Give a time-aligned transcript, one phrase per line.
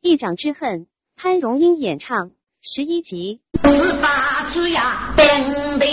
[0.00, 2.30] 一掌之恨，潘荣英演唱
[2.62, 3.40] 十一集。
[3.68, 5.86] 十八岁呀，等的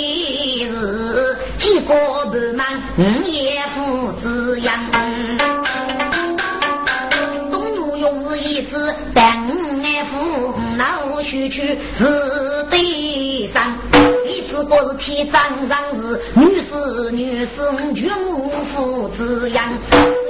[0.70, 4.80] 是几个不满，五爷父子样。
[7.52, 9.24] 东吴用是一次等
[9.84, 13.76] 俺父老许去是对上。
[14.48, 19.74] 只不过是天长上日，女士女士全无父子养，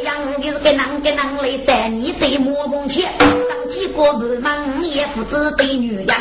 [0.04, 6.18] 养的是给男给男来带你对莫碰钱，当几个不忙也父子对女养，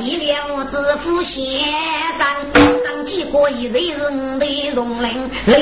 [0.00, 1.62] 你了子夫先
[2.16, 2.26] 生，
[2.82, 5.58] 当几个一人人的容人来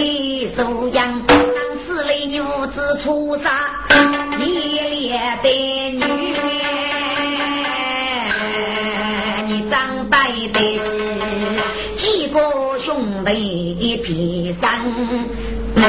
[0.57, 1.37] 收养，当
[1.85, 2.41] 此类女
[2.73, 3.51] 子出杀，
[4.39, 4.45] 一
[5.09, 5.51] 列的
[5.99, 6.05] 女。
[9.49, 10.87] 你长带得起
[11.97, 14.71] 几个兄弟披上，
[15.75, 15.83] 好，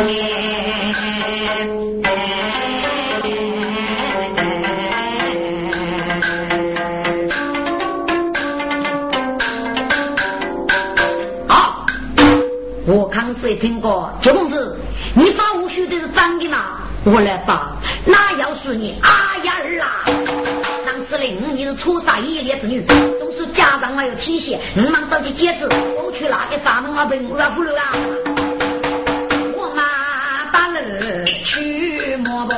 [13.29, 14.75] 我刚才听过，周公子，
[15.13, 16.79] 你发无须的是真的吗？
[17.03, 20.01] 我来吧，那要是你阿呀儿啊，
[20.83, 22.83] 当司令你是出杀一列之女。
[23.19, 27.93] 总是家长还有提携，你忙着去解释，我去那个沙门啊，被我要葫芦啊，
[29.55, 32.57] 我妈打人去摸蹦，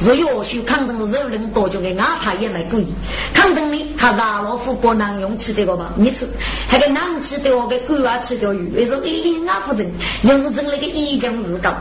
[0.00, 2.92] 若要许康登是人多久的阿怕也没故意。
[3.34, 5.92] 康登呢，他拉老夫过南用吃的个吧？
[5.96, 6.28] 你吃，
[6.68, 9.86] 还给南吃的我给狗啊吃条鱼，为什么一脸阿不正？
[10.22, 11.72] 又是整那个一江日高，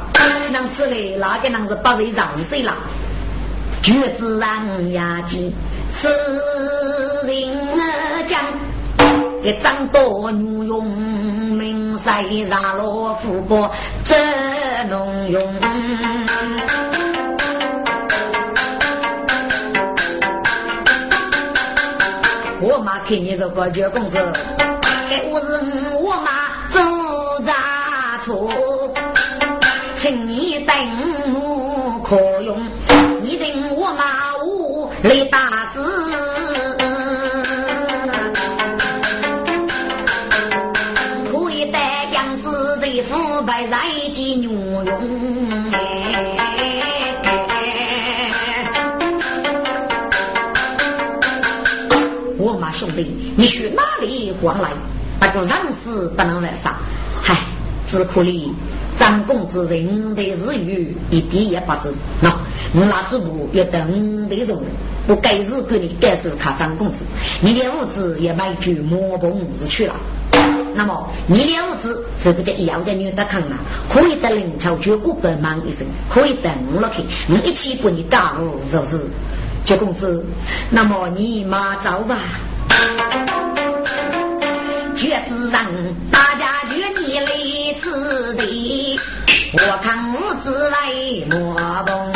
[0.51, 1.17] 能吃嘞？
[1.17, 2.75] 那个人是八岁让谁啦？
[3.81, 5.53] 绝子让牙金，
[5.93, 6.07] 此
[7.27, 7.77] 人
[8.27, 8.39] 讲。
[9.43, 13.71] 一张多女用，名赛让罗富国
[14.03, 14.15] 真
[14.87, 15.41] 能用。
[22.63, 24.17] 我妈给你做个九公子，
[25.09, 28.47] 给我是我妈做杂错，
[29.95, 30.75] 请你等
[31.33, 32.59] 我可用，
[33.19, 35.90] 你等我妈我来打死。
[52.81, 54.71] 兄弟，你去哪里往来？
[55.19, 55.49] 那个人
[55.83, 56.75] 事不能来杀，
[57.21, 57.37] 嗨，
[57.87, 58.49] 只可怜
[58.97, 61.93] 张公子人的日语一点也不知。
[62.19, 62.29] 那
[62.73, 64.63] 我那主部要等的容
[65.05, 67.03] 不该日给你感受他张公子，
[67.39, 69.93] 你连物资也买句莫崩子去了。
[70.73, 73.59] 那么你了子是不是一样的女的看啊？
[73.93, 78.99] 可以等林朝绝过百忙一生，可以等了去，我一起把你打入是不是？
[79.63, 80.25] 九公子，
[80.71, 82.17] 那么你马走吧。
[85.01, 85.65] 绝子让
[86.11, 87.25] 大家绝你来
[87.81, 88.99] 此地，
[89.51, 90.77] 我看我自来
[91.27, 91.55] 莫
[91.87, 92.10] 动。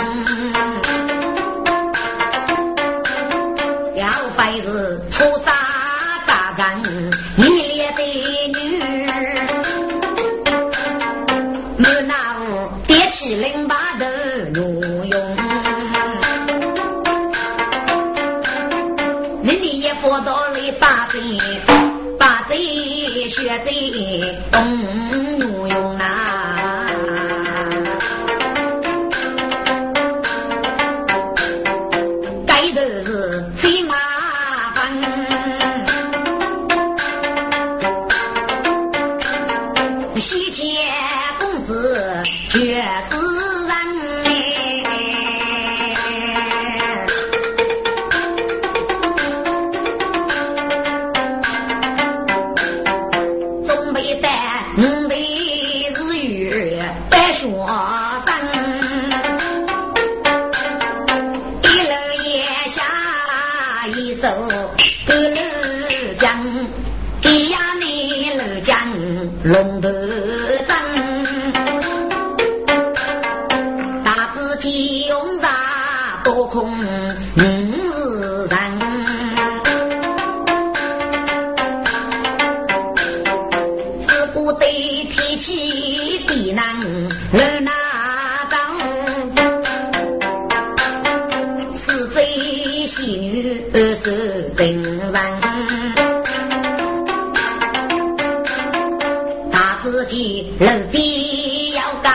[100.08, 102.14] 己人非要干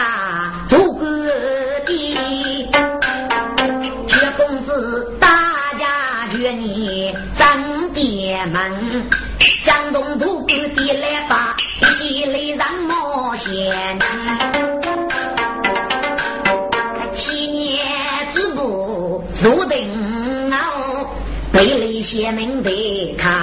[0.69, 1.13] 做官
[1.85, 1.93] 的，
[4.09, 5.29] 薛公子大
[5.79, 9.09] 家劝你张爹们，
[9.65, 13.99] 江东土官的来把一起来让冒险。
[17.13, 17.85] 七年
[18.33, 21.11] 之部入定哦，
[21.53, 23.40] 被雷县民的卡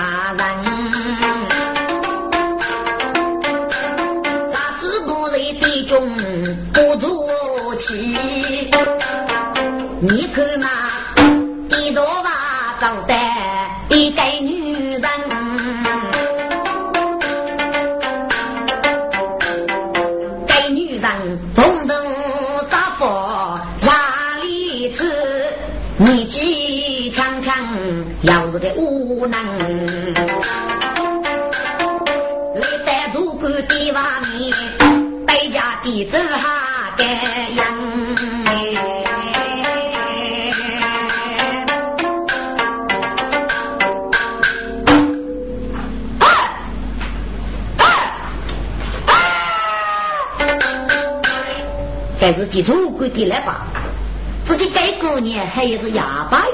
[55.58, 56.46] 过年还也是哑巴。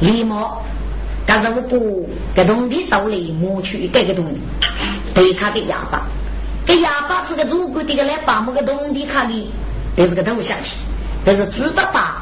[0.00, 0.62] 李某，
[1.24, 1.78] 但是我哥
[2.34, 4.40] 给东西到里抹去这个东西，
[5.14, 6.02] 对他的哑巴，
[6.66, 9.50] 给哑巴是个祖国的个来把我个东西看的，
[9.96, 10.76] 这是个头想起，
[11.24, 12.16] 这是猪大大，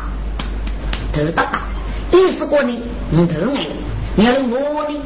[1.13, 1.63] 头大大，
[2.13, 2.79] 意思过呢，
[3.11, 3.67] 你头矮，
[4.15, 5.01] 你要用我呢，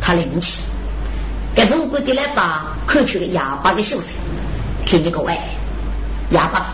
[0.00, 0.62] 他灵气，
[1.54, 4.06] 给祖国的来把看出个哑巴的秀色，
[4.86, 5.36] 听你个外。
[6.30, 6.66] 哑巴子，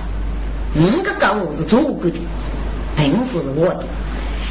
[0.81, 2.19] 五个高我是祖国的，
[3.05, 3.85] 贫富是我的。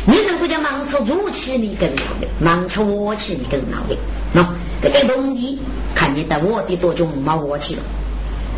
[0.05, 3.97] 你如果叫忙出入气，你更是闹的；盲出我气，你更是闹的。
[4.35, 4.45] 喏，
[4.81, 5.59] 这个东西
[5.95, 7.81] 看你在我的多种没我气了。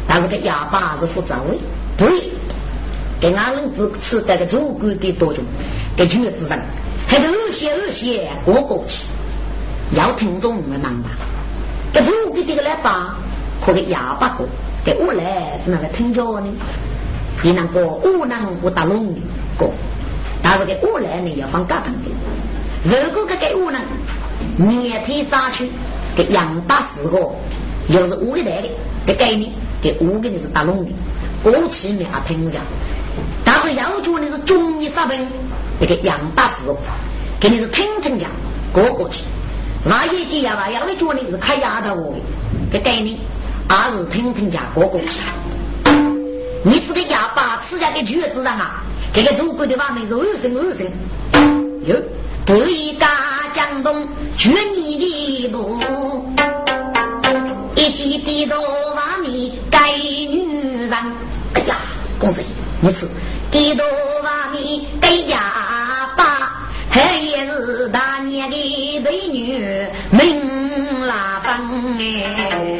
[0.08, 1.58] 但是个哑巴是负责的，
[1.98, 2.30] 对，
[3.22, 5.44] 给俺们只吃这个祖国的多种，
[5.96, 6.60] 给橘子人，
[7.08, 9.06] 还有二些二些过过去，
[9.96, 11.10] 要听众们忙吧。
[11.94, 13.16] 给祖国的个来把，
[13.62, 14.46] 和个哑巴过。
[14.84, 16.48] 给我来是那个听着呢，
[17.42, 19.22] 你那个我能不打龙的
[19.58, 19.74] 过，
[20.42, 22.10] 但是给我来呢要放高堂的。
[22.84, 23.80] 如果给给我呢，
[24.58, 25.72] 年天杀去
[26.16, 27.18] 给杨大四个，
[27.88, 28.70] 又是我给来的，
[29.06, 30.92] 给给你给我给你是打龙的，
[31.44, 32.62] 过去没还听讲，
[33.44, 35.28] 但是要求你是中医杀本，
[35.80, 36.78] 那个杨大四个，
[37.40, 38.30] 给你是听听讲
[38.72, 39.24] 过过去，
[39.84, 42.16] 那一季呀吧，要为叫你是开牙的我，
[42.72, 43.20] 给给你。
[43.68, 45.08] 二是听听家过过去，
[46.64, 48.84] 你这个哑巴吃下个橘子上啊，
[49.16, 50.86] 这个祖国的话名是二声二声。
[51.86, 51.96] 哟，
[52.46, 53.08] 对家
[53.54, 54.06] 江东
[54.38, 54.98] 绝你
[55.48, 55.80] 的路，
[57.76, 58.62] 一起低头
[58.94, 60.92] 话名该女人。
[61.54, 61.78] 哎呀，
[62.20, 62.42] 公子，
[62.82, 63.08] 你吃
[63.50, 63.86] 低头
[64.22, 72.75] 话名该哑巴，还也是大年的美女命拉风哎。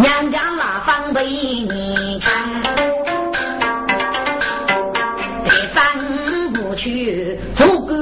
[0.00, 2.32] 娘家那方被你抢，
[5.44, 7.94] 再三不去做个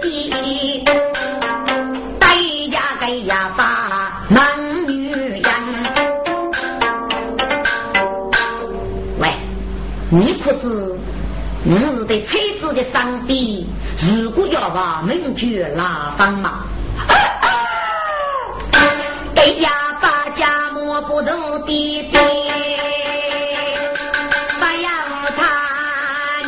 [0.00, 0.84] 的，
[2.18, 2.34] 代
[2.72, 5.44] 价给呀把男女人。
[9.20, 9.32] 喂，
[10.10, 10.98] 你可知
[11.62, 13.68] 你是对妻子的上帝？
[14.20, 16.64] 如果要把名爵拉方嘛？
[19.36, 19.70] 哎呀，
[20.02, 20.69] 把家
[21.10, 22.18] 不都的的，
[24.60, 24.88] 不要
[25.36, 25.40] 他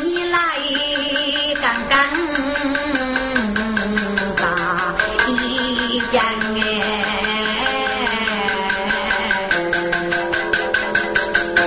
[0.05, 0.37] 你来
[1.61, 1.93] 刚刚
[4.39, 4.41] 杀
[5.27, 6.23] 一将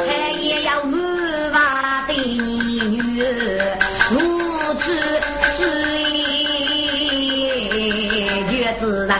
[0.07, 0.09] 哎，
[0.41, 1.57] 也要满娃
[2.07, 3.19] 的女
[4.09, 4.15] 如
[4.79, 4.83] 此
[8.49, 9.11] 绝子人。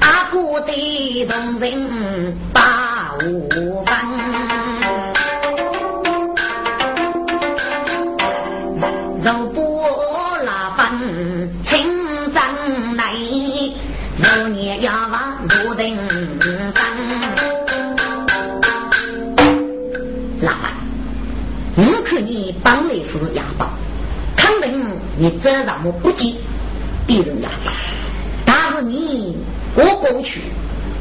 [0.00, 1.64] 阿哥的同人
[25.24, 26.34] 你这让我不接
[27.06, 27.72] 别人哑巴，
[28.44, 29.34] 但是你
[29.74, 30.42] 过过去，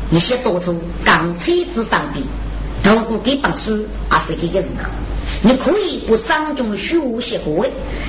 [0.10, 2.22] 你先多出钢车子上的，
[2.82, 4.90] 透过给本书还是给个人啊？
[5.42, 7.66] 你可以不上中学习过，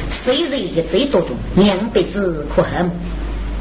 [0.08, 2.88] 虽然一个最多中两辈子可恨，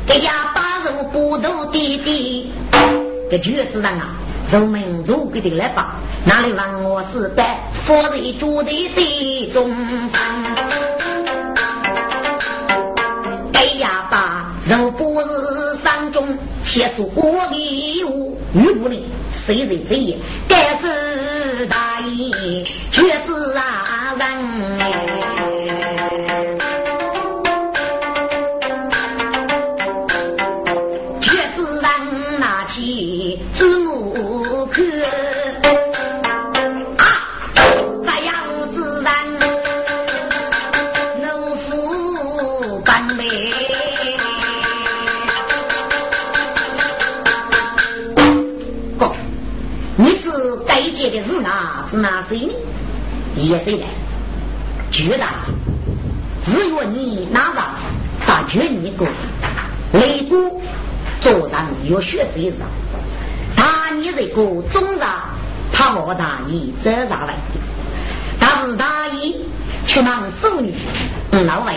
[0.06, 2.52] 给哑巴人不斗弟弟，
[3.32, 4.14] 给绝子人啊！
[4.52, 9.68] 人们如果的来吧，哪里让我是白佛的主的的众
[10.10, 10.93] 生？
[13.54, 15.28] 哎呀吧，若不是
[15.84, 20.18] 山中写出国礼物，与不里谁人这也
[20.48, 25.13] 该是大义，却是啊人。
[53.54, 53.86] 也谁来？
[54.90, 55.24] 觉得
[56.44, 57.76] 只有你拿上，
[58.26, 59.08] 大觉你过。
[59.94, 60.60] 雷公
[61.22, 62.68] 桌上有血水上，
[63.56, 65.30] 大你这个中上
[65.72, 67.36] 怕我大义这啥来？
[68.40, 69.46] 但是大义
[69.86, 70.74] 却忙妇女
[71.46, 71.76] 老外，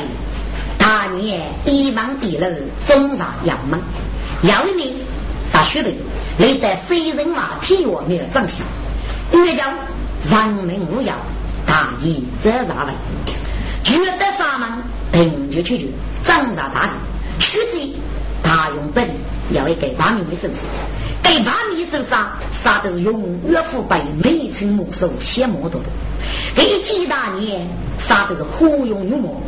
[0.79, 2.49] 大年一忙地楼
[2.87, 3.79] 中上要忙，
[4.43, 5.05] 要你
[5.53, 5.99] 大学里
[6.39, 8.65] 你在谁人马体育没有长相，
[9.33, 9.75] 越讲。
[10.29, 11.15] 人民无恙，
[11.67, 12.95] 大义则啥来？
[13.83, 14.71] 觉得啥门，
[15.13, 15.85] 停就去就，
[16.25, 16.93] 长大大的，
[17.39, 17.97] 书记
[18.43, 19.09] 大用本
[19.51, 20.61] 要一个把米手上，
[21.23, 25.87] 给把米手上杀的是永远腐败，没成木手写木头的，
[26.55, 27.67] 给几大年
[27.99, 29.43] 杀的是火用用木，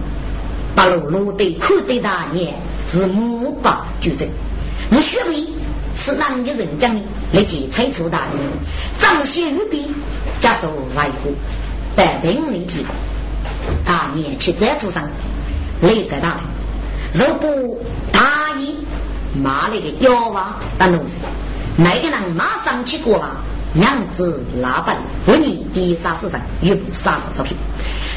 [0.75, 2.55] 把路路的苦的大年
[2.87, 4.29] 是木把就正，
[4.91, 5.47] 你学会
[5.97, 7.01] 是哪个人讲的？
[7.33, 8.49] 立即拆除大年，
[9.01, 9.95] 张先玉笔。
[10.41, 11.33] 加手来过，
[11.99, 12.87] 百平里提
[13.85, 15.03] 大年去在桌上，
[15.81, 16.37] 来个大，
[17.13, 17.77] 如果
[18.13, 18.77] 大意
[19.35, 21.27] 骂那个妖娃当奴才，
[21.77, 23.37] 那个人马上去过了，
[23.73, 27.57] 娘子老板问你第三市场又不杀了照片，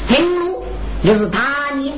[0.06, 0.64] 听路
[1.02, 1.92] 又是大年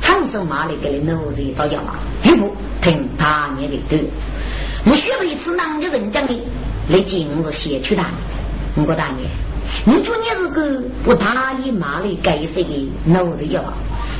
[0.00, 4.00] 长寿骂那个的奴才到家了，又不听大年的歌，
[4.84, 6.40] 我学了一次哪个人讲的，
[6.86, 8.04] 你今日先去打，
[8.76, 9.28] 我大年。
[9.84, 13.62] 你说你这个不大意骂的该死的脑子药，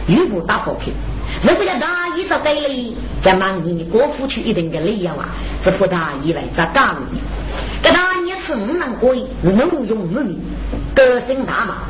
[0.06, 0.94] 又不打火片，
[1.42, 5.28] 如果要大意就对了，再忙你你过府去一定个理由啊，
[5.62, 7.00] 这不大意来咋干呢？
[7.82, 10.38] 给他你吃五能过，是能用无名，
[10.94, 11.82] 个性大嘛？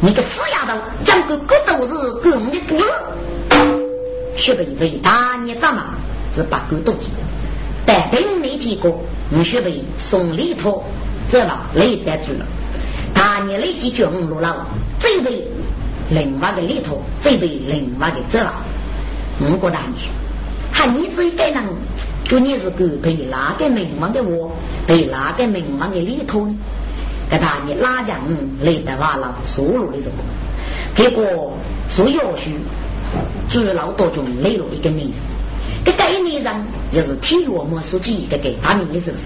[0.00, 2.78] 你个死丫头，讲个个都是公的多，
[4.36, 5.94] 学不会大你咋嘛？
[6.34, 7.08] 是把狗都记，
[7.86, 10.84] 但等你提过，你学会送礼托，
[11.30, 12.44] 这吧累得住了。
[13.16, 14.66] 大年累计卷五路了，
[15.00, 15.42] 这辈
[16.10, 18.52] 另外的里头，这辈另外的走了。
[19.40, 20.08] 五个大年，
[20.70, 21.64] 还你这一个人，
[22.24, 24.54] 就你是个被哪个名望的我，
[24.86, 26.54] 被哪个名望的里头呢？
[27.30, 28.20] 给大年拉讲
[28.60, 30.22] 累得完了，收入的什么？
[30.94, 31.56] 结果
[31.90, 32.50] 做要求，
[33.48, 35.18] 主老多中累了一个名字，
[35.86, 36.54] 这个名人
[36.92, 39.24] 也是体育魔书记一个给大名是不是？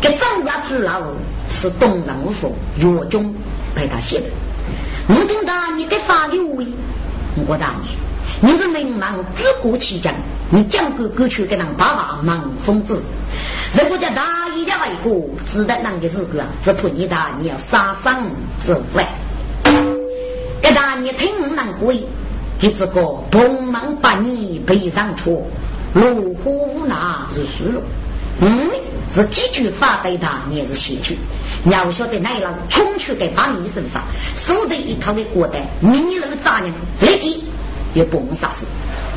[0.00, 1.00] 这张家主老
[1.48, 3.34] 是东人无所岳中
[3.74, 4.26] 陪他写的。
[5.08, 6.66] 吴东大，你给法律位，
[7.46, 10.14] 我大你，你是名门举国起将，
[10.50, 13.02] 你讲个歌曲给人爸爸忙疯子。
[13.80, 18.22] 如果叫大一的外国，知道那个是个，只怕你大你要杀伤
[18.60, 19.06] 之外。
[20.60, 22.04] 给大你听难归，
[22.58, 22.86] 这个
[23.30, 25.30] 同门把你背上车，
[25.94, 27.82] 路虎无拿是输了。
[28.40, 28.70] 嗯。
[29.14, 31.18] 是几句话对他，你也是写去。
[31.64, 34.02] 你要晓得，那一浪冲去给把你身上，
[34.36, 36.72] 手得一套的过得，你人咋呢？
[37.00, 37.44] 立即
[37.94, 38.66] 又蹦杀死。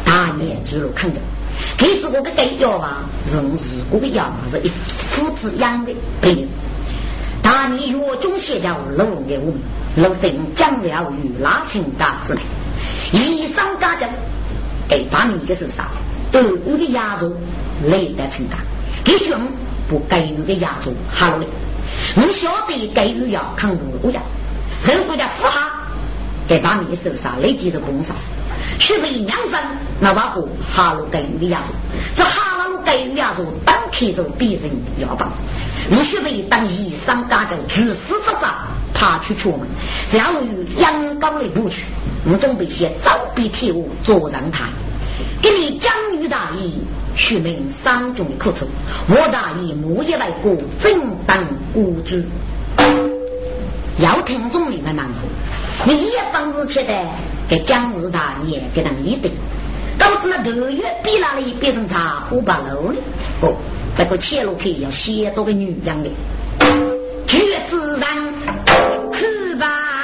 [0.05, 1.19] 大年猪肉看着，
[1.77, 3.57] 给这个个给药啊，人如
[3.89, 4.71] 果个药是一
[5.11, 6.47] 父子养的，对。
[7.43, 9.55] 大年药中写叫龙给我们，
[9.95, 12.41] 龙定将了与拉清大之内，
[13.11, 14.07] 以上家政
[14.87, 15.87] 给把你一个手上，
[16.31, 17.35] 都有的压住
[17.87, 18.59] 累得承担，
[19.03, 19.35] 给军。
[19.91, 21.43] 不给予的亚洲哈喽
[22.15, 24.21] 你晓得给予要抗毒国家，
[24.87, 25.69] 人国家富哈，
[26.47, 28.27] 给把你手上立即是攻杀死，
[28.79, 29.59] 学会养生
[29.99, 31.73] 那把火哈喽给予的亚洲，
[32.15, 35.29] 这哈喽给予亚洲当开着别人要帮，
[35.89, 39.67] 你学会当医生家政，举死之杀，爬去出门，
[40.13, 41.83] 然后与阳刚的不去，
[42.25, 44.69] 我准备些早笔铁物坐上台，
[45.41, 46.81] 给你江女大义，
[47.15, 48.67] 取名三中的口称。
[49.07, 52.21] 我大义木叶来过，正当孤主。
[53.99, 55.07] 要听众你们难
[55.85, 56.93] 你一方日切的
[57.47, 59.31] 给江日大也给人一定，
[59.97, 62.97] 导致那六月比那里变成茶壶八楼的。
[63.41, 63.53] 哦，
[63.95, 66.09] 这个切路去要写多个女人的，
[67.27, 68.33] 绝子人
[69.13, 70.00] 去吧。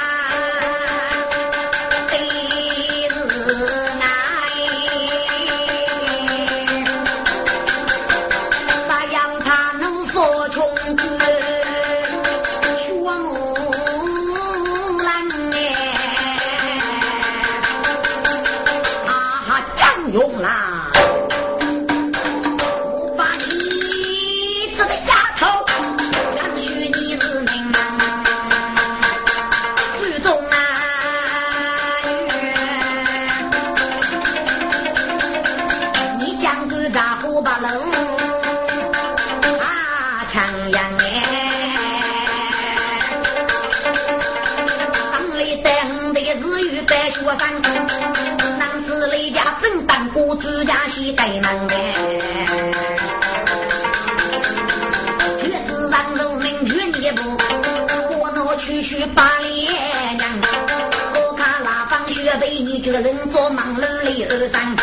[64.28, 64.76] 碌里二三，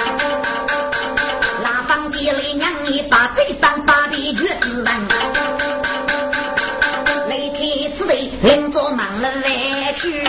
[1.63, 5.07] 拉房间里娘你把嘴上把的绝子人，
[7.29, 10.23] 雷天此地人做忙了来去。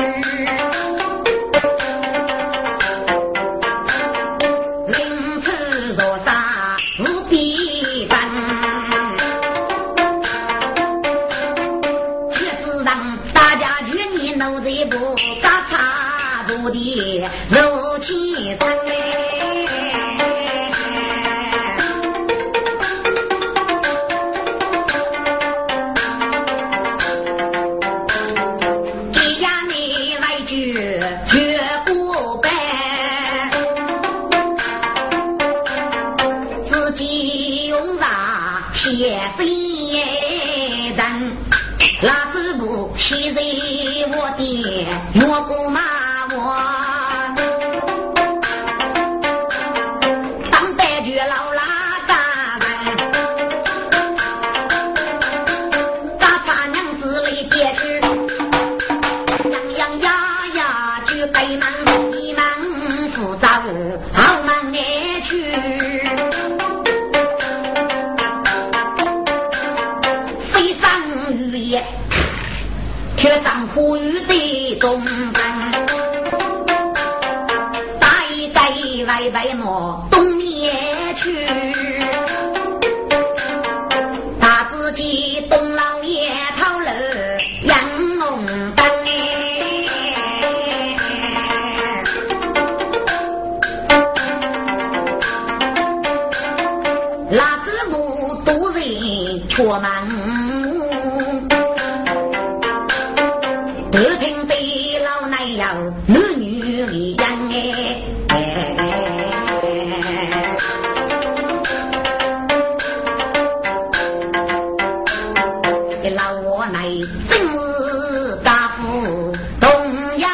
[117.29, 120.31] 正是大夫同样，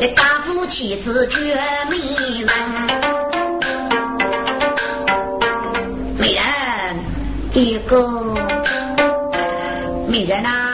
[0.00, 1.98] 这大夫妻子绝美
[2.40, 2.48] 人，
[6.18, 6.42] 美人
[7.52, 8.34] 一个，
[10.08, 10.71] 美人呐。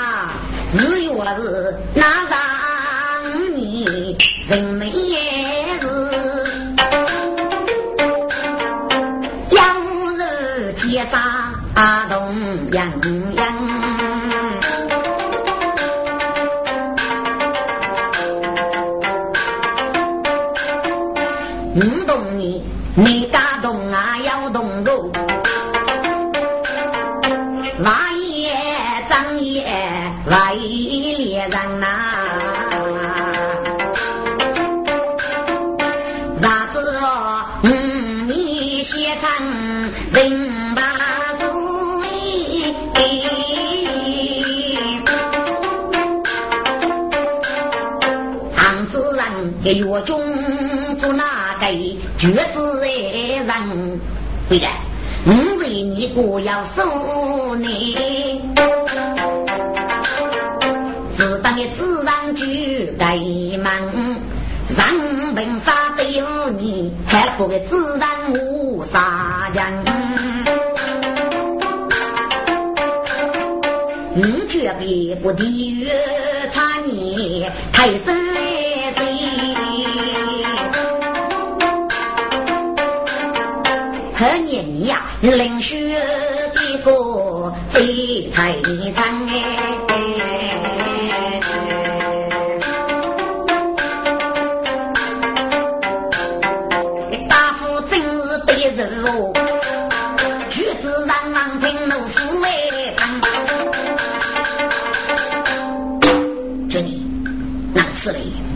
[56.75, 57.08] 自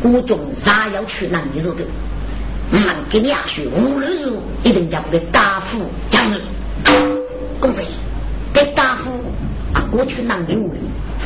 [0.02, 1.84] 次嘞，国中啥要去哪里走的？
[2.72, 5.78] 嗯，给你阿叔无论如一定叫不给大夫
[6.10, 6.38] 讲了。
[7.60, 7.84] 公子，
[8.52, 9.10] 给大夫
[9.72, 10.78] 啊，过去哪里无论，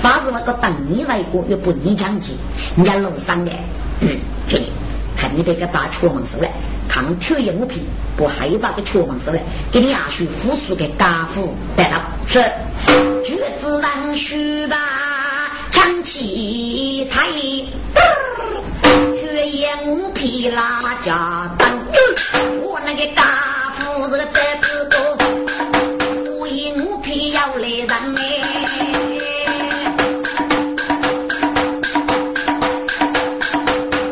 [0.03, 2.33] 发是那个当你来过又不你讲解，
[2.77, 3.51] 人家楼上的，
[4.01, 4.73] 嗯，这里
[5.17, 6.53] 看你这个大出门手来，
[6.89, 7.87] 看腿也不皮，
[8.17, 12.39] 不害怕个出门手来，给你阿叔复述给大夫带到是，
[13.25, 14.77] 绝子难须吧，
[15.71, 17.09] 长起
[19.37, 19.43] 才。
[19.43, 21.69] 血眼皮拉家当，
[22.63, 24.97] 我那个大夫是个呆子哥，
[26.39, 28.23] 我眼皮要来人哎，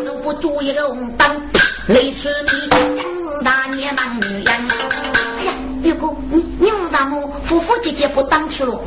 [0.04, 1.40] 如果注意个红灯，
[1.88, 4.46] 雷吃米，今日大年忙女人。
[4.46, 8.78] 哎呀，玉哥，你你为啥么夫妇姐姐不当去了？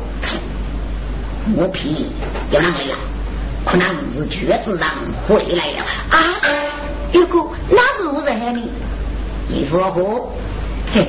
[1.56, 2.12] 我皮
[2.52, 2.96] 要啷个呀？
[3.64, 4.88] 可能是瘸子让
[5.26, 6.40] 回来了啊！
[7.12, 8.60] 如果那是我在呢？
[9.48, 10.32] 你说好，
[10.92, 11.06] 嘿，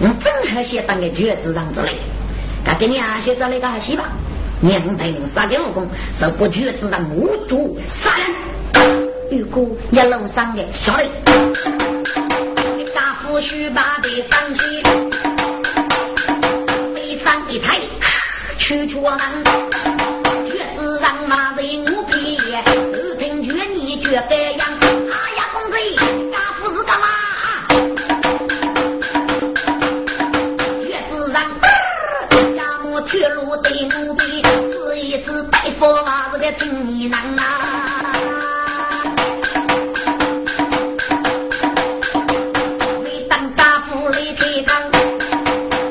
[0.00, 1.96] 我正和些当个瘸子让之类，
[2.64, 4.08] 他给你啊学着那个还行吧？
[4.60, 5.88] 娘陪我杀给我公，
[6.18, 8.26] 是不瘸子让无毒杀人。
[9.30, 11.08] 如果一路上的小雷，
[12.94, 14.82] 大夫须把的上去，
[16.92, 17.78] 背上一抬，
[18.58, 19.18] 去出门。
[21.10, 22.62] 当马人我皮，耳
[23.18, 24.68] 听觉你觉该样。
[24.80, 24.86] 哎
[25.34, 25.76] 呀，公子，
[26.30, 27.08] 大夫是干嘛？
[30.86, 31.42] 月子上，
[32.54, 37.42] 家母铁路对奴婢，是一次大夫嘛是个青年人啊。
[43.02, 44.88] 为当大夫来开汤，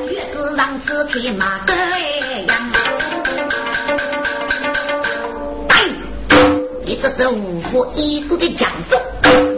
[0.08, 1.60] 月子上是匹马。
[7.02, 9.00] 这是五福一度的讲授，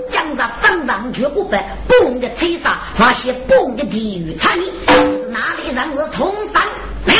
[0.09, 4.63] 讲着正常绝不白，不的吹杀，那些不的地狱残余，
[5.33, 6.63] 哪里人是同山
[7.07, 7.15] 来？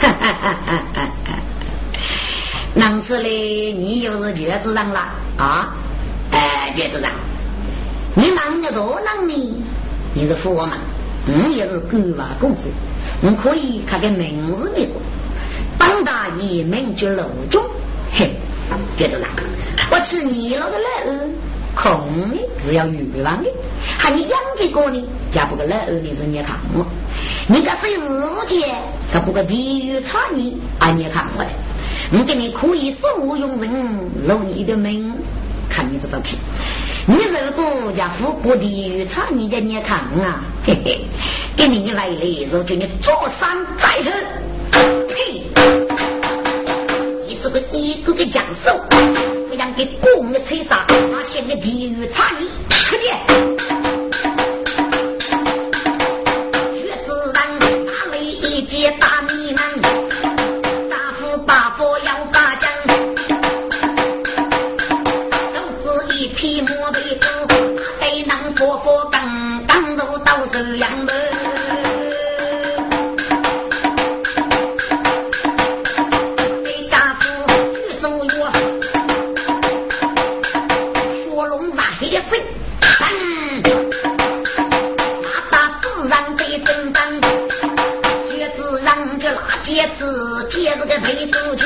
[0.00, 1.38] 哈哈哈哈哈哈！
[2.74, 5.00] 能次嘞，你又是绝子人了
[5.36, 5.74] 啊？
[6.30, 7.10] 哎，绝子人，
[8.14, 9.34] 你能有多能呢？
[10.14, 10.78] 你是富王嘛？
[11.26, 12.70] 你也是官娃公子，
[13.20, 14.88] 你可以看个名字的。
[16.04, 17.62] 大爷名绝楼中，
[18.12, 18.32] 嘿，
[18.96, 19.28] 接着来，
[19.90, 20.88] 我吃你那个老
[21.74, 23.50] 空的是要欲望的，
[23.98, 25.02] 还你养这个呢？
[25.30, 26.86] 加不个老你是你看我，
[27.48, 28.74] 你个谁日无节，
[29.12, 30.90] 可不个地狱差你啊？
[30.90, 31.50] 你看我的，
[32.12, 35.12] 我给你可以受用人露你的门，
[35.68, 36.38] 看你这张皮，
[37.06, 41.00] 你如果家富不地狱差你的，你也看啊，嘿嘿，
[41.56, 44.12] 给你一来了，就叫你坐山再吃。
[44.70, 45.42] 呸！
[47.50, 48.78] 这个一个个讲授，
[49.48, 53.57] 不想给公的吹杀，那些个地域差异，快点！
[81.98, 82.40] 铁水
[82.80, 82.88] 干，
[85.50, 87.20] 打打自然得真干，
[88.30, 90.04] 学自然就拿戒指，
[90.48, 91.64] 戒指给赔出去。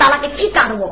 [0.00, 0.90] 打了个极大的我。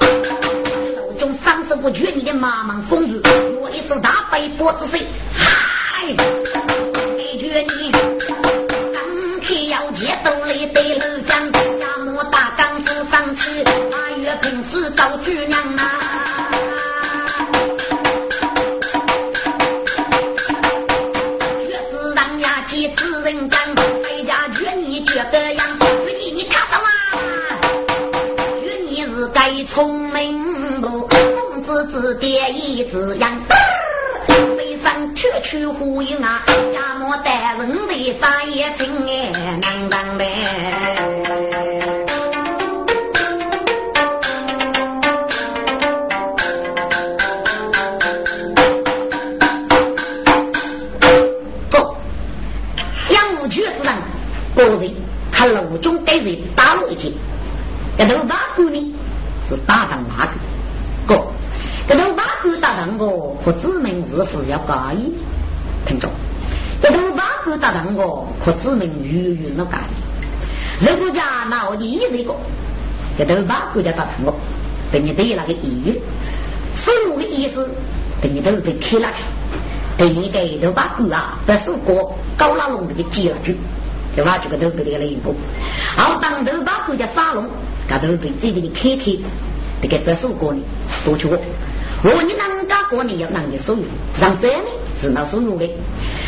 [4.79, 6.05] 只是嗨，
[7.17, 7.91] 给绝你。
[8.93, 15.68] 刚开要接都来对楼讲，家母大刚夫上去，八月平时找姑娘
[32.89, 33.31] 爹一子样。
[35.43, 39.31] 去呼应啊，家母待人为啥也情哎
[39.63, 40.28] 难当呗。
[68.89, 69.95] 可指明鱼鱼那干的。
[70.81, 72.35] 如果讲那我一这个，
[73.19, 74.35] 这头八哥就打动我，
[74.93, 76.01] 等你对那个意语，
[76.77, 77.69] 所有的意思
[78.23, 79.25] 等你都被开了去。
[79.97, 83.57] 等你给头八哥啊，不是过高拉龙这个接了去，
[84.15, 84.39] 对吧？
[84.39, 85.35] 这个都被那个一步。
[85.97, 87.45] 好，当头八哥叫沙龙，
[87.89, 89.19] 他都被这里的开开，
[89.83, 90.61] 这个不是过呢，
[91.05, 91.37] 多去我。
[92.05, 93.83] 我你能干过年要能的收入，
[94.21, 94.71] 让这呢？
[95.01, 95.69] 是那收入的，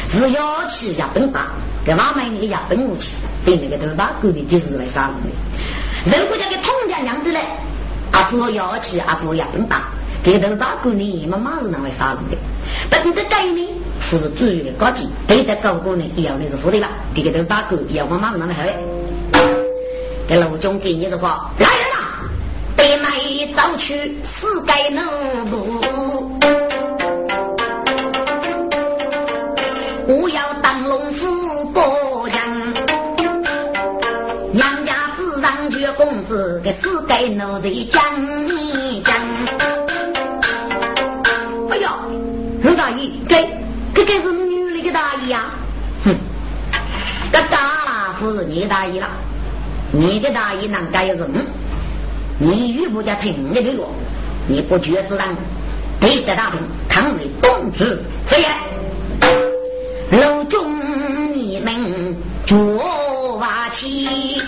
[0.08, 1.50] 是要去日本打，
[1.84, 6.18] 给妈买那个日本武器，对那个头把狗的敌是来杀人的。
[6.18, 7.40] 如果这个通家娘子嘞，
[8.12, 9.84] 阿父要去阿父日本打，
[10.22, 12.36] 给头把狗呢，妈妈是拿来杀人的。
[12.90, 13.68] 但是这概呢，
[14.10, 18.62] 不是主要的高级，对待高过呢，要的是副队了，这个头把狗要妈妈是拿来好。
[20.28, 21.96] 给老总给你的话，来人呐，
[22.76, 23.08] 得买
[23.56, 25.00] 早去四盖奴
[25.46, 25.80] 布。
[30.06, 30.49] 我要
[36.72, 38.02] 公子，给奴才讲
[38.48, 39.14] 一讲。
[41.70, 41.94] 哎呀，
[42.62, 43.48] 刘大爷，这
[43.94, 45.50] 这这是女的的大姨呀？
[46.04, 46.14] 哼，
[47.32, 49.08] 这大夫是你大姨了，
[49.92, 51.46] 你的大姨能该人？
[52.38, 53.84] 你与不家听的这个，
[54.48, 55.36] 你不觉自然，
[56.00, 58.52] 对得大兵，抗为公子这样。
[60.12, 62.56] 楼中你们脚
[63.36, 64.40] 瓦起，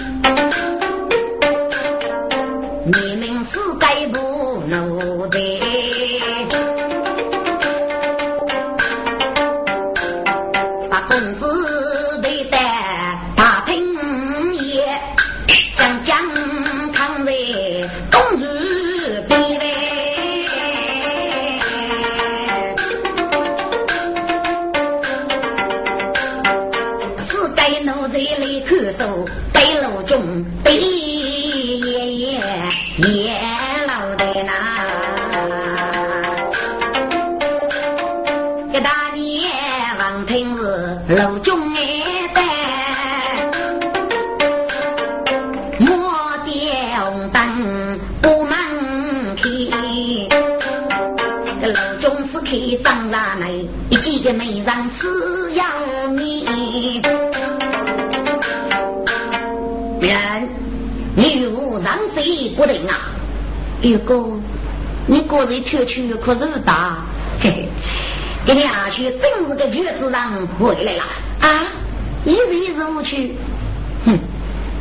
[54.02, 55.64] 几个美人只要
[56.08, 57.00] 你。
[60.00, 60.48] 人，
[61.14, 62.98] 女无让谁不得啊？
[63.80, 64.40] 玉哥，
[65.06, 66.98] 你个人跳去可是大，
[67.40, 67.68] 嘿嘿，
[68.44, 71.04] 给你阿去真是个绝子人回来了
[71.40, 71.48] 啊！
[72.24, 73.36] 一日一日无去，
[74.04, 74.18] 哼，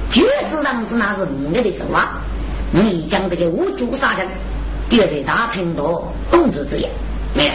[0.09, 2.19] 绝子人是那是你的手啊！
[2.71, 4.27] 你将这个无主杀人，
[4.89, 6.89] 丢在大厅多公主之言，
[7.35, 7.51] 没，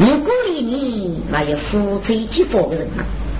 [0.00, 2.86] 我鼓励你那有夫妻几佛的人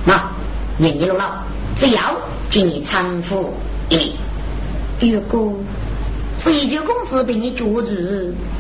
[0.09, 0.33] 啊，
[0.77, 1.45] 那年纪老了，
[1.77, 2.17] 只要
[2.51, 3.55] 给你搀扶
[3.89, 4.17] 一年。
[5.01, 5.53] 月哥，
[6.43, 7.91] 这一句工资被你捉住，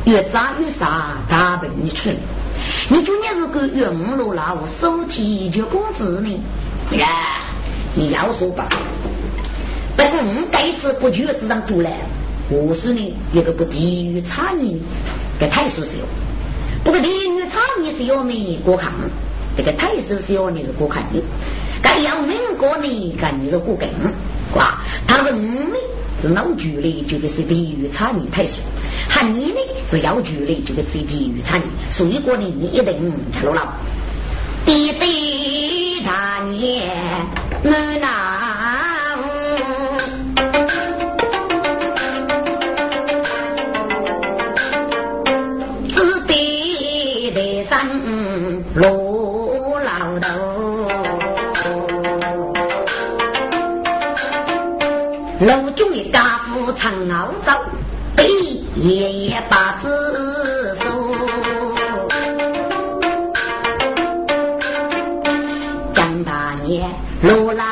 [0.05, 2.15] 越扎越傻，大被你吃。
[2.89, 6.41] 你今年如果月五老了，我收起一句工资呢？
[6.97, 7.09] 呀，
[7.97, 8.69] 你要说吧，
[9.97, 11.91] 不过我这次不觉子上做了。
[12.49, 14.81] 我是呢，一个不低于差异，
[15.41, 16.07] 给太熟悉了。
[16.89, 18.91] 不过地域差异是要你过看，
[19.55, 21.23] 这个太熟悉要你是过看的。
[21.83, 23.91] 该要民国呢，该你是过根，
[24.55, 25.59] 哇，他是你
[26.23, 28.63] 是老距离，这个是地域差异太熟。
[29.07, 33.75] 喊你呢是要距离，这个是地域差异，所以过呢你一定吃落了。
[34.65, 36.89] 地地大年，
[37.65, 37.71] 我
[38.01, 38.98] 那。
[56.89, 57.53] 家父唱熬粥，
[58.17, 58.27] 对
[58.77, 59.85] 爷爷把子
[60.81, 60.89] 说，
[65.93, 66.89] 张大爷
[67.23, 67.65] 罗老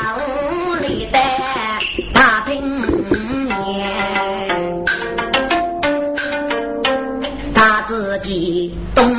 [0.83, 1.19] 里的
[2.13, 2.53] 大平
[3.47, 4.85] 年，
[7.55, 9.17] 他自己东。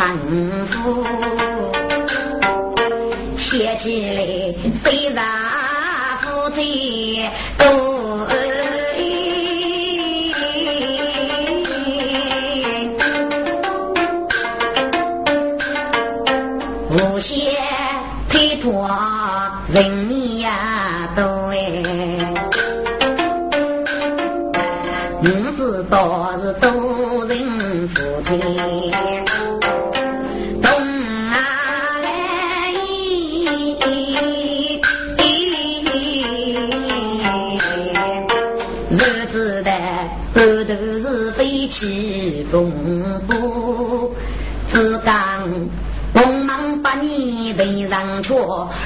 [0.00, 0.16] 丈
[0.66, 1.04] 夫
[3.36, 4.39] 写起来，
[6.60, 6.66] 夫
[7.58, 7.99] 妻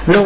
[0.07, 0.24] 上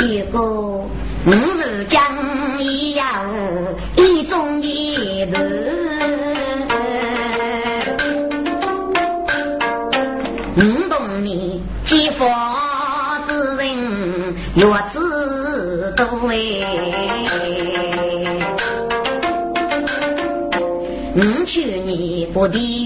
[0.00, 0.86] 一个五
[1.26, 2.00] 日江
[2.58, 3.24] 一样，
[3.96, 5.38] 一中一路，
[10.56, 12.56] 五动你几方。
[14.54, 16.36] 月子多哎，
[21.14, 22.77] 你去年不地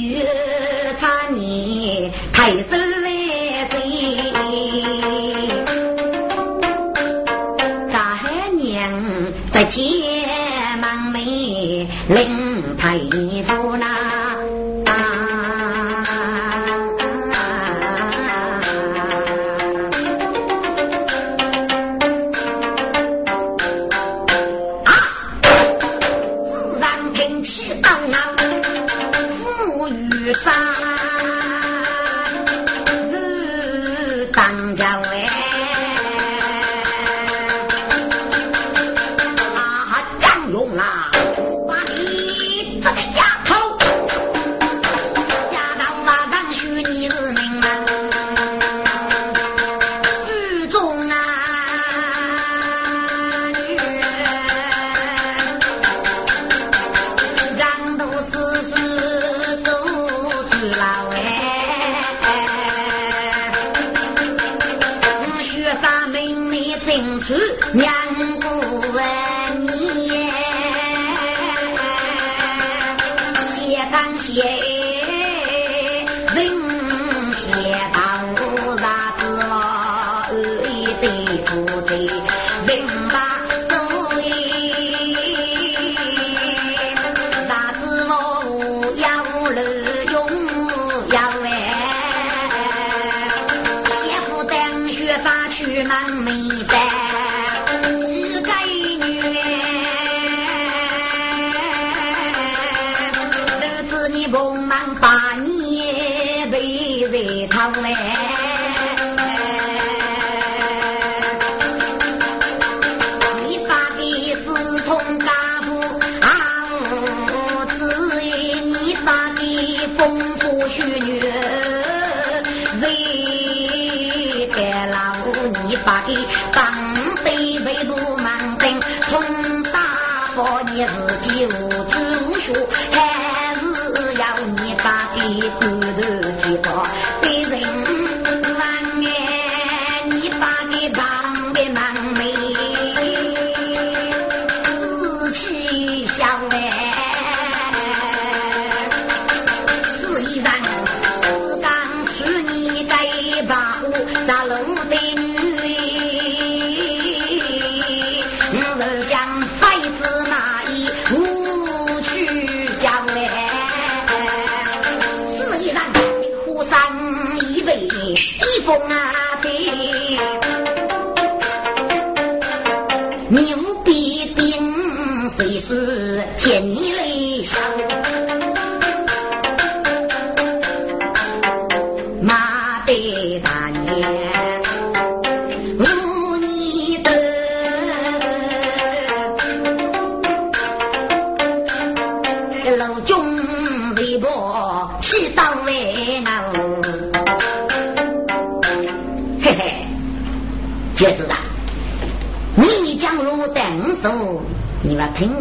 [136.58, 136.82] 头
[137.22, 137.31] 几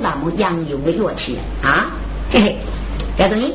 [0.02, 1.86] 你们凭什么养有个乐器啊？
[2.32, 2.58] 嘿嘿，
[3.20, 3.54] 告诉你，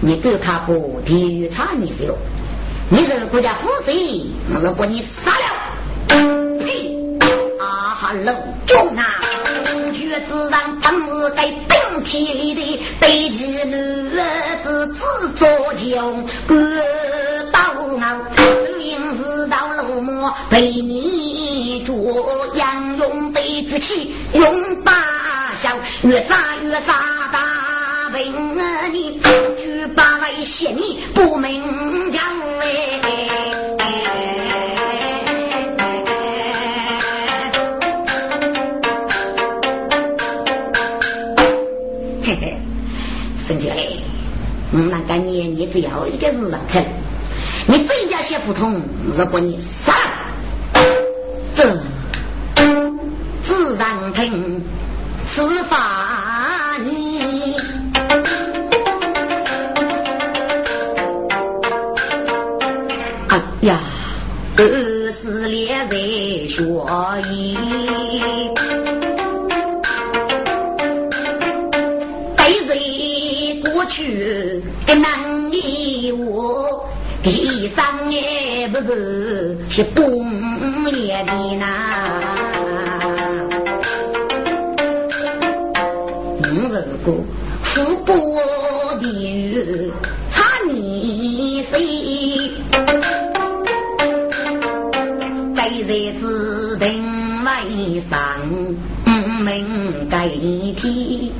[0.00, 2.16] 你够他不体育差你是了，
[2.90, 5.44] 你这个国家副谁，我是把你杀了。
[6.58, 6.96] 嘿，
[7.60, 8.32] 啊哈老
[8.66, 9.04] 中啊，
[9.92, 14.10] 学子让当日该顶天立地，对起女
[14.64, 16.56] 子自作强，各
[17.52, 17.84] 到我。
[19.50, 20.93] 到路末被你
[26.14, 29.18] 越扎越扎大问你，
[29.56, 32.22] 举把来嫌你不明讲
[32.60, 33.00] 哎，
[42.22, 42.58] 嘿嘿，
[43.44, 43.98] 孙觉嘞，
[44.70, 46.84] 嗯，那个你你只要一个日上看。
[47.66, 48.80] 你这家些不通，
[49.18, 50.10] 如果你杀了。
[51.56, 51.76] 这
[53.42, 54.62] 自然听
[55.34, 57.56] 此法你。
[63.28, 63.80] 哎呀，
[64.56, 64.62] 二
[65.10, 65.96] 十年在
[66.46, 66.62] 学
[67.32, 67.58] 医，
[72.36, 76.88] 对谁过去的难离我。
[77.24, 81.64] 地上哎不是是崩裂的呐，
[88.06, 88.40] 富国
[89.00, 89.90] 地狱
[90.30, 92.50] 差你谁？
[95.56, 95.88] 该在
[96.20, 97.02] 指定
[97.44, 98.12] 位上
[99.42, 101.32] 门该替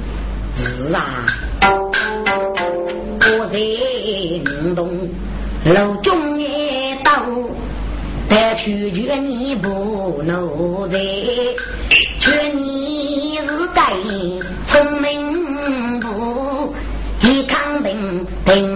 [0.57, 1.27] 是啊，
[3.21, 3.59] 我在
[4.75, 5.09] 动。
[5.67, 7.23] 楼中一刀，
[8.29, 10.99] 但取决你不奴才，
[12.19, 13.95] 却你是该
[18.45, 18.74] 定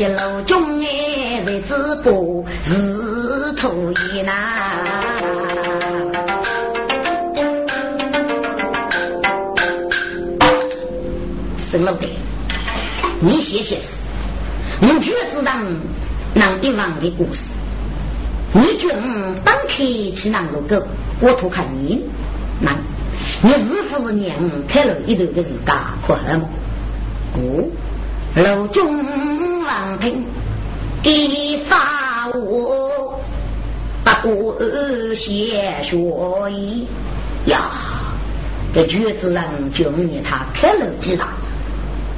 [0.00, 4.34] 是要泄露中爱在直播是头一难。
[11.58, 12.06] 生老的，
[13.20, 13.94] 你写写字，
[14.80, 15.52] 你觉知道？
[16.32, 17.42] 南一王的故事，
[18.54, 18.88] 你觉
[19.44, 20.82] 当开去南路狗，
[21.20, 22.04] 我图看你，
[22.60, 22.74] 那，
[23.42, 24.34] 你是不是娘
[24.66, 26.48] 开了一头的自家可好吗？
[27.34, 27.64] 哦，
[28.36, 30.24] 楼中王平
[31.02, 33.20] 给发我，
[34.04, 34.56] 不过
[35.14, 35.96] 写学
[36.50, 36.86] 艺
[37.46, 37.70] 呀，
[38.72, 41.28] 这举子人就你他开了几大，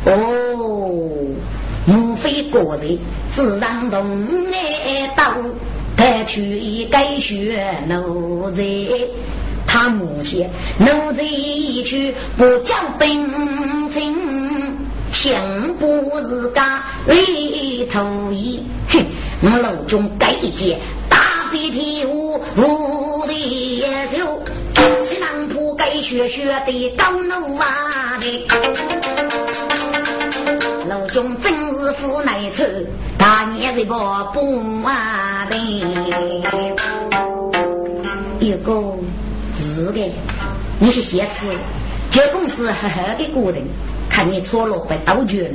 [0.04, 1.08] 哦。
[1.84, 2.96] 莫非个人
[3.34, 4.06] 自然动
[4.52, 5.34] 爱刀，
[5.96, 8.62] 带去该学奴才。
[9.66, 10.48] 他母亲
[10.78, 13.08] 奴才一去不讲本
[13.90, 14.14] 情，
[15.12, 18.64] 想不自家为头一。
[18.88, 19.04] 哼，
[19.42, 23.32] 我老中该接大鼻涕无无的
[24.10, 24.42] 手，
[25.04, 28.46] 西南坡该学学的高奴啊的。
[30.88, 32.64] 老中真是富难处，
[33.18, 33.94] 大年日不
[34.32, 35.56] 不啊的。
[38.40, 38.96] 一个。
[39.54, 40.12] 是的，
[40.80, 41.46] 你是先吃，
[42.10, 43.62] 九公子呵呵的过人，
[44.12, 45.54] 看你错落被刀决了。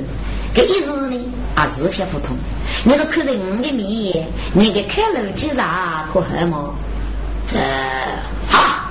[0.55, 2.35] 这一日呢，啊日些不同。
[2.83, 6.71] 你个看着我的面，你给开了几啥可喝吗？
[7.45, 7.59] 这
[8.49, 8.89] 好，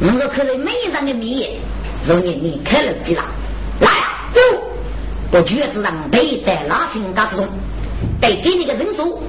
[0.00, 1.50] 我个看着美人的面，
[2.06, 3.24] 容你你开了几啥？
[3.80, 4.62] 来呀，哟，
[5.32, 7.48] 我绝子让背在拉清嘎之中，
[8.20, 9.20] 得给你个人数，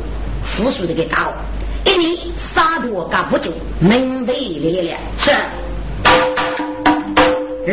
[0.46, 1.38] 复数的给打了。
[1.86, 5.32] 一年杀多干不久，门卫来了，是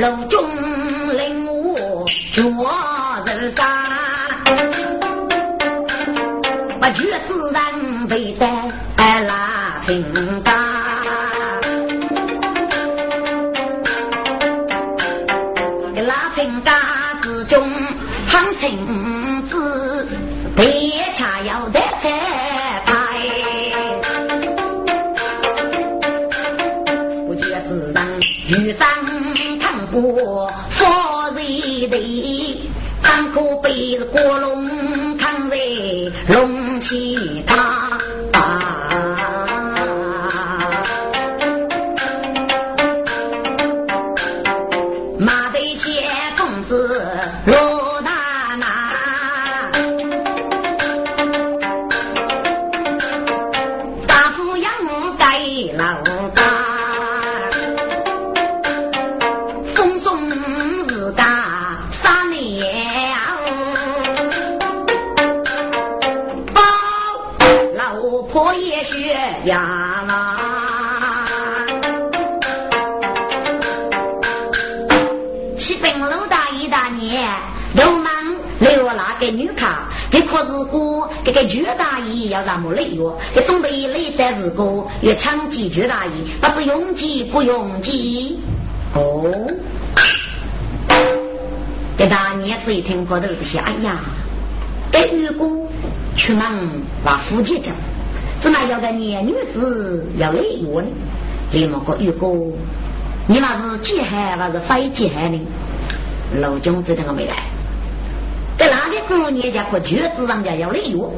[0.00, 0.42] 楼中
[1.18, 1.41] 领
[2.40, 3.62] 我做人杀，
[6.80, 8.34] 把绝子人背
[8.96, 10.31] 在拉清
[75.92, 77.20] 金楼大爷大爷，
[77.74, 78.06] 流氓
[78.60, 88.40] 来我那个女卡，这可是我这个绝大爷要让我累哟，这准备累的是个要抢劫绝大爷，那是拥挤不拥挤？
[88.94, 89.30] 哦，
[91.98, 94.00] 这大爷自己听过头不些，哎呀，
[94.90, 95.70] 这女姑
[96.16, 96.42] 出门
[97.04, 97.70] 把夫妻走，
[98.40, 100.88] 怎么要个年女子要累我呢？
[101.52, 102.56] 你们个女姑。
[103.28, 105.38] 你那是借海还是非借海呢？
[106.40, 107.34] 老君知道我没来。
[108.58, 111.12] 在哪里过年家过绝子上家要累哟，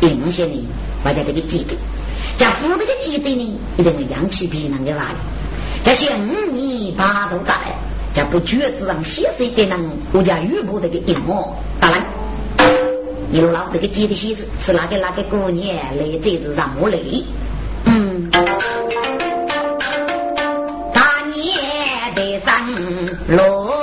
[0.00, 0.66] 硬些呢，
[1.04, 1.76] 我家这个记得，
[2.38, 5.16] 家父这个记得呢，一定会扬起皮囊给娃的。
[5.82, 7.74] 这些五年八度大来，
[8.14, 12.04] 家不绝子上写水的人，我家玉部这个一模当然，
[13.30, 17.24] 你老这个记得写是哪个哪个过年来这是让我累？
[17.84, 18.30] 嗯，
[20.92, 22.72] 大年的上
[23.28, 23.79] 路。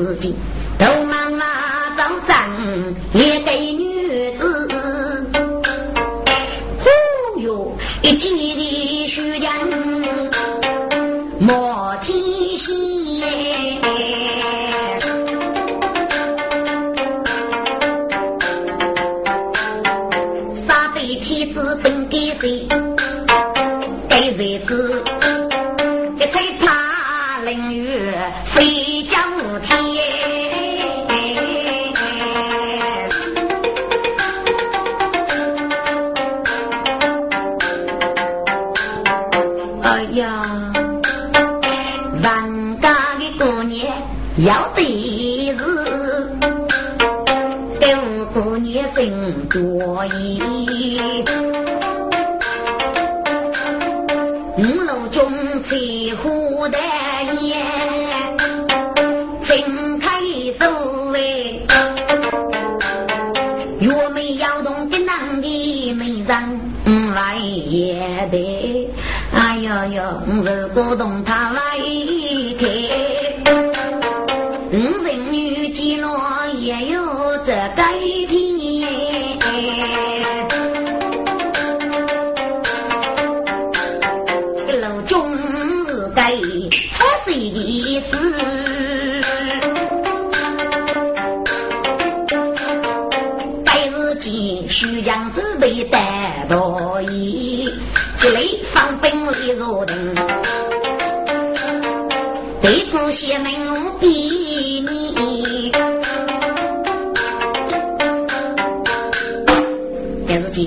[0.00, 0.34] 大资金，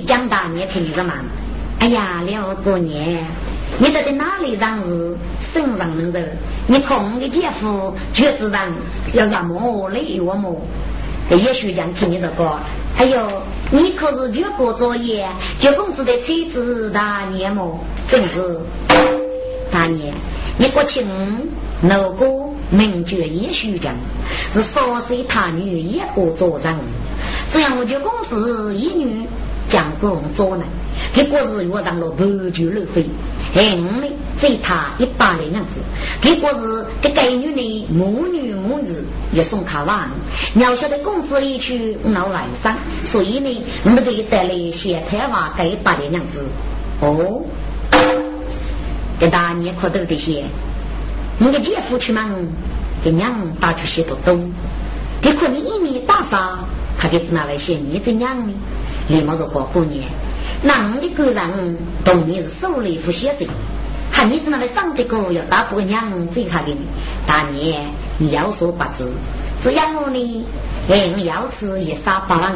[0.00, 1.14] 讲大你听着嘛？
[1.78, 3.24] 哎呀，了过年，
[3.78, 5.16] 你在哪里让日？
[5.52, 6.36] 身上门人，
[6.66, 8.58] 你空的姐夫却知道
[9.12, 10.60] 要什么累什么？
[11.30, 12.58] 也许讲听你这个。
[12.96, 13.26] 哎呦，
[13.70, 15.28] 你可是就过作业，
[15.58, 17.78] 就公子的妻子大年么？
[18.08, 18.60] 正是
[19.70, 20.14] 大年，
[20.58, 21.06] 你国庆
[21.82, 22.26] 老哥
[22.70, 23.94] 名爵也许讲
[24.52, 26.82] 是少岁他女一个做生日，
[27.52, 29.26] 这样我就公子一女
[29.74, 30.62] 将公做呢，
[31.12, 33.04] 给国日约上了不就路费，
[33.56, 34.06] 哎，我呢
[34.40, 35.80] 这他一百的样子，
[36.22, 40.08] 结果是给该女的母女母子也送他玩，
[40.54, 46.46] 要晓得公子一去闹晚上，所以呢，我们给带来些台湾该把的样子
[47.00, 47.42] 哦，
[49.18, 50.44] 给大你可都得些，
[51.38, 52.30] 你的姐夫去忙，
[53.02, 54.52] 给娘打出些多东，
[55.20, 56.60] 给可你一年打啥，
[56.96, 58.52] 他给拿来些你怎样呢？
[59.08, 60.04] 立马就过过年，
[60.62, 63.46] 那你的个人同你是手里副先生。
[64.10, 66.80] 看你只那位上的哥要打不个娘子他给你，
[67.26, 67.84] 大年
[68.16, 69.10] 你要说八字，
[69.60, 70.46] 只要我呢，
[70.88, 72.54] 哎，我要吃一杀八万，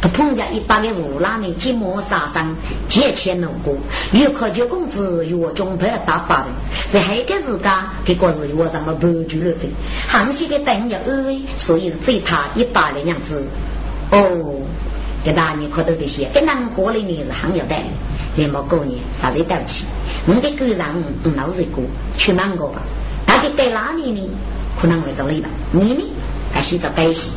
[0.00, 2.54] 他碰见一百个无赖呢，寂寞杀伤，
[2.88, 3.74] 借钱弄过，
[4.12, 6.46] 月可就工资月中不要打八的，
[6.92, 9.68] 在还个日家给个是月上了半句了费，
[10.06, 13.44] 行些的等要安慰，所以是他一百的样子，
[14.12, 14.62] 哦。
[15.22, 17.84] 给大年可多这些，跟南过里面是很有带，
[18.36, 19.84] 连毛过年啥子对不起，
[20.26, 20.80] 我们个人
[21.24, 21.84] 嗯老是过
[22.16, 22.80] 去忙过吧，
[23.26, 24.30] 大概在哪里呢？
[24.80, 26.04] 可能会找你吧，你呢？
[26.52, 27.28] 还是找该些？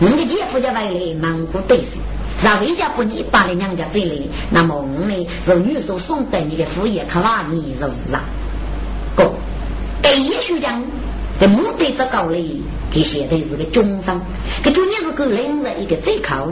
[0.00, 1.98] 我们的姐夫家外来忙过对事，
[2.42, 8.24] 让回家不你把你娘家这里，那么我呢是女手送给你的副业，看哪你是不是啊？
[9.14, 9.30] 哥，
[10.02, 10.82] 第一学讲
[11.38, 12.60] 的目的这高嘞，
[12.90, 14.20] 给写的是个终生，
[14.62, 16.50] 给中间是个人的一个最靠。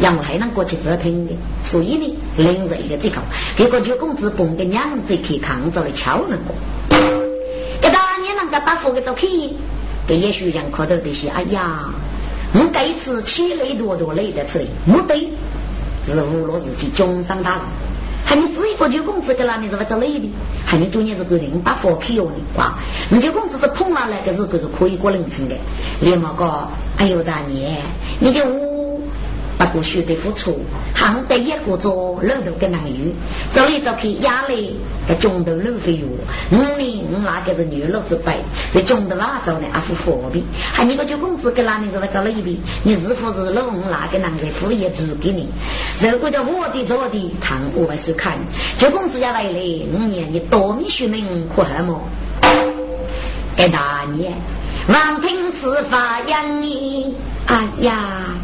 [0.00, 1.32] 让我还能过去不听的，
[1.64, 3.18] 所以呢，领着一个这个，
[3.56, 6.54] 给个就工资崩给娘子去扛着了敲那个，
[7.80, 9.28] 给大年那个打佛给走开，
[10.06, 11.88] 给也许想看到这些，哎呀，
[12.52, 15.28] 我这一次起累多多累的吃，没对，
[16.04, 17.60] 是无落自己终生大事，
[18.24, 20.28] 还你自己个就工资给那里是不着累的，
[20.66, 22.74] 还你中间是个人把佛开哟的，哇，
[23.10, 25.54] 你就工资是碰上来个是个是可以过人情的，
[26.00, 27.80] 连么个，哎呦大年，
[28.18, 28.73] 你给我。
[29.66, 30.58] 不过学得付出，
[30.94, 33.12] 还得一个做老头跟男女，
[33.52, 34.56] 走来走去压来
[35.08, 36.08] 在中头路费用，
[36.52, 38.38] 五年我那个是女老子辈，
[38.72, 39.66] 在中头哪走呢？
[39.72, 42.60] 还付货币，还你个就工资给哪里是不找了一笔？
[42.82, 45.48] 你是否是老我那个男的付业租给你？
[46.00, 48.38] 如果叫我的做的，看我们是看，
[48.78, 52.00] 就工资要来了，五年你多米学名可还么？
[53.56, 54.32] 给大年，
[54.88, 57.14] 王平是发扬你，
[57.46, 58.34] 哎呀！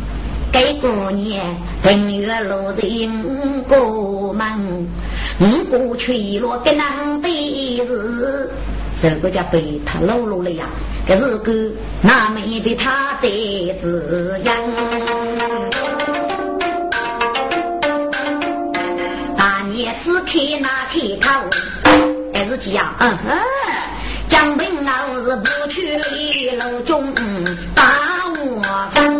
[0.53, 4.89] 给过年，正月落人过门，
[5.41, 7.29] 五过去落跟男的
[7.87, 8.51] 是，
[9.01, 10.67] 这个叫被他露露了呀。
[11.07, 11.53] 可是个
[12.03, 14.57] 那没的他的字样，
[19.37, 21.29] 大年只看那开头，
[22.35, 23.39] 还是这样，嗯哼，
[24.29, 27.15] 江平老是不去楼中
[27.75, 27.83] 把
[28.37, 29.20] 我分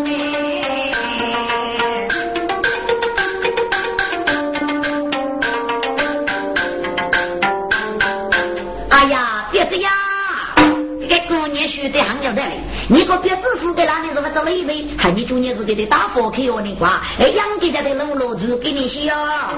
[12.89, 14.13] 你个别支付给哪里？
[14.13, 14.85] 怎么找了一杯？
[14.99, 19.53] 还你中间是给的打火去哦，你挂哎，养给家的楼楼主给你洗啊。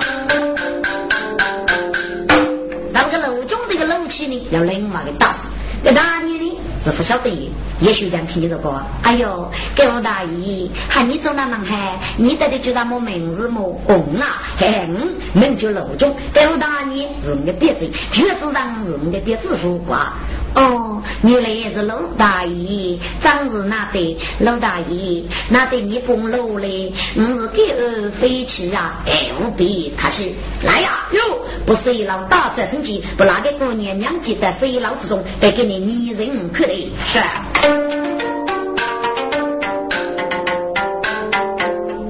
[2.93, 5.49] 那个楼中这个楼气呢，要另外给打死。
[5.83, 6.59] 那哪里呢？
[6.85, 7.51] 是不晓得，
[7.81, 8.85] 也许讲听这个。
[9.03, 11.99] 哎呦，给我大姨，喊你走哪能嗨？
[12.19, 13.63] 你到底叫什么名字么？
[13.87, 14.87] 红啊，嘿，
[15.33, 16.15] 名叫楼中。
[16.35, 20.19] 给我大姨是你的别子，确实上是你的别子夫啊。
[20.55, 30.35] 哦，原来是老大爷，长是那对老大爷，那对你公路嘞，我是给儿飞起啊，哎，无比客气。
[30.63, 37.19] 来呀，哟，不是一老大帅成绩，不那个过年娘记得是一老之中，得给你拟人可的是。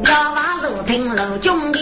[0.04, 1.78] 要把路听路中的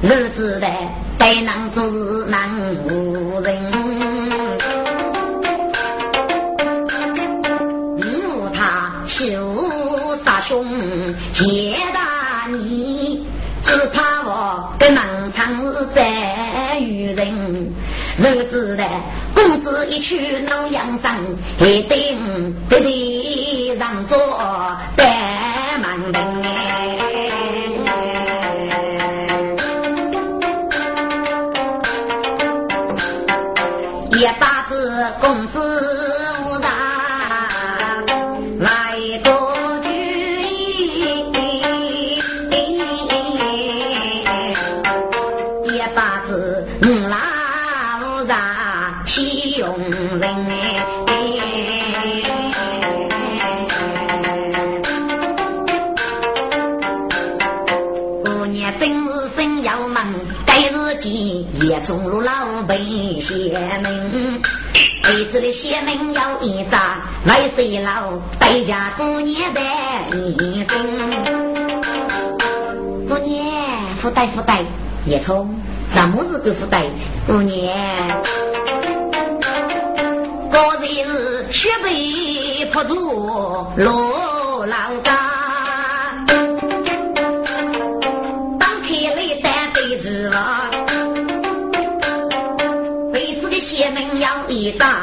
[0.00, 0.68] 日子的
[1.18, 2.48] 该能做事难
[2.84, 3.58] 无人。
[8.40, 10.64] 我他求杀兄
[11.32, 13.26] 结大你，
[13.64, 17.74] 只怕我不能长在于人。
[18.18, 18.84] 日子的
[19.34, 21.16] 公子一去老阳上，
[21.58, 24.16] 一定得得让座。
[63.28, 64.40] 邪门，
[65.02, 68.10] 这次的邪门要一扎，来谁老
[68.40, 69.60] 代价过年的
[70.16, 70.78] 一生。
[73.06, 73.44] 过年
[74.00, 74.64] 福袋福袋，
[75.04, 75.54] 叶冲，
[75.92, 76.86] 什么是个福袋？
[77.26, 78.08] 过年，
[80.50, 82.94] 过日子雪被铺住
[83.76, 84.96] 落老
[94.72, 94.78] 家。
[94.78, 95.00] 大，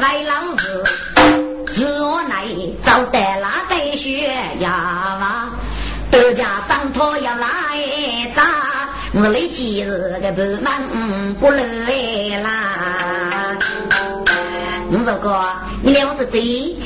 [0.00, 0.84] 外老子
[1.72, 2.44] 自我来
[2.84, 5.50] 找得那个血呀哇，
[6.10, 7.46] 多家上坡要来
[8.34, 8.42] 打，
[9.14, 13.05] 我来今日个不忙不来啦。
[15.06, 15.40] 我说哥，
[15.82, 16.40] 你来我这，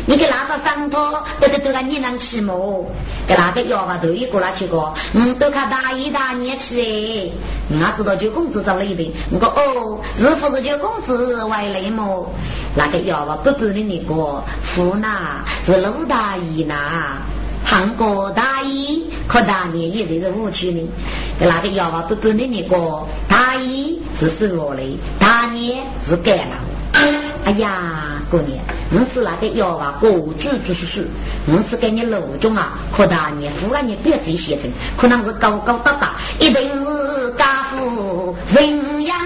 [0.05, 2.85] 你给哪个上托，都得都让你能起么？
[3.27, 7.33] 给哪个要话头一过来去个，嗯，都看大一大年去哎，
[7.71, 12.31] 我知道九公子找了一遍，我说哦，是不是九公子外来么？
[12.77, 16.75] 那个要话不不的那个夫呐，是鲁大姨呐，
[17.65, 20.87] 韩国大姨，可大年也是五区的，
[21.39, 24.83] 那个要话不不的那个大姨是十六的，
[25.19, 26.57] 大年是干了。
[27.45, 28.61] 哎呀，过年，
[28.93, 30.35] 我是那个妖啊，过主
[30.67, 31.03] 就是说，
[31.47, 39.17] 我是给你老中啊，可大你忽然你别自己写成，可能是高高大大，一定是家父人养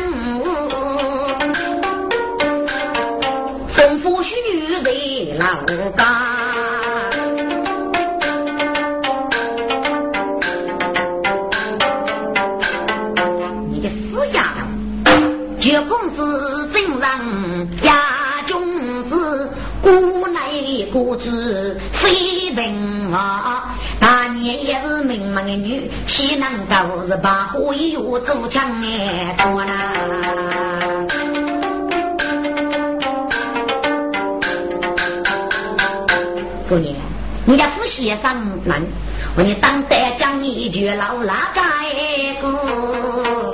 [0.40, 1.36] 我，
[3.68, 4.90] 丰富许女在
[5.38, 6.06] 老家。
[13.70, 14.54] 你的死丫
[15.04, 15.12] 头，
[15.58, 16.53] 绝公子
[20.94, 29.92] 来古子非文啊，大年也是名门的女，岂能够是把火药做枪哎多啦？
[36.68, 36.94] 姑娘，
[37.44, 38.80] 你家夫先生难，
[39.36, 41.62] 我你当得讲一句老拉盖
[42.40, 43.52] 个，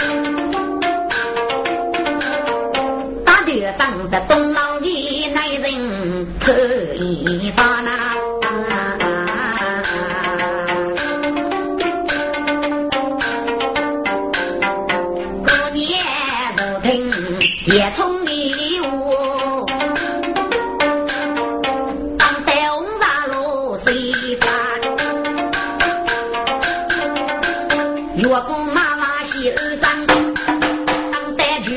[3.24, 4.69] 大街上的东老